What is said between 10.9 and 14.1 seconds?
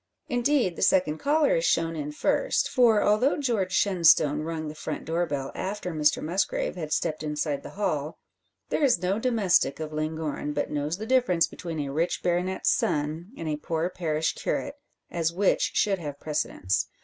the difference between a rich baronet's son and a poor